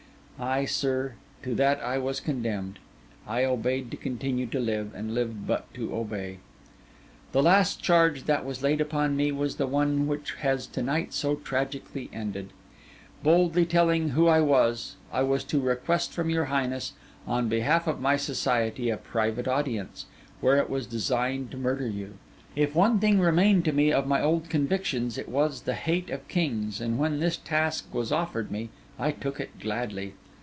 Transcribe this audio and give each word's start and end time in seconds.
Ay, 0.43 0.65
sir, 0.65 1.13
to 1.43 1.53
that 1.53 1.79
I 1.81 1.99
was 1.99 2.19
condemned; 2.19 2.79
I 3.27 3.43
obeyed 3.43 3.91
to 3.91 3.95
continue 3.97 4.47
to 4.47 4.59
live, 4.59 4.91
and 4.95 5.13
lived 5.13 5.45
but 5.45 5.71
to 5.75 5.95
obey. 5.95 6.39
'The 7.31 7.43
last 7.43 7.83
charge 7.83 8.23
that 8.23 8.43
was 8.43 8.63
laid 8.63 8.81
upon 8.81 9.15
me 9.15 9.31
was 9.31 9.57
the 9.57 9.67
one 9.67 10.07
which 10.07 10.33
has 10.39 10.65
to 10.65 10.81
night 10.81 11.13
so 11.13 11.35
tragically 11.35 12.09
ended. 12.11 12.49
Boldly 13.21 13.67
telling 13.67 14.09
who 14.09 14.25
I 14.27 14.39
was, 14.41 14.95
I 15.13 15.21
was 15.21 15.43
to 15.43 15.59
request 15.59 16.11
from 16.11 16.31
your 16.31 16.45
highness, 16.45 16.93
on 17.27 17.47
behalf 17.47 17.85
of 17.85 18.01
my 18.01 18.17
society, 18.17 18.89
a 18.89 18.97
private 18.97 19.47
audience, 19.47 20.07
where 20.39 20.57
it 20.57 20.71
was 20.71 20.87
designed 20.87 21.51
to 21.51 21.57
murder 21.57 21.87
you. 21.87 22.17
If 22.55 22.73
one 22.73 22.97
thing 22.97 23.19
remained 23.19 23.63
to 23.65 23.71
me 23.73 23.93
of 23.93 24.07
my 24.07 24.23
old 24.23 24.49
convictions, 24.49 25.19
it 25.19 25.29
was 25.29 25.61
the 25.61 25.75
hate 25.75 26.09
of 26.09 26.27
kings; 26.27 26.81
and 26.81 26.97
when 26.97 27.19
this 27.19 27.37
task 27.37 27.93
was 27.93 28.11
offered 28.11 28.49
me, 28.49 28.69
I 28.97 29.11
took 29.11 29.39
it 29.39 29.59
gladly. 29.59 30.15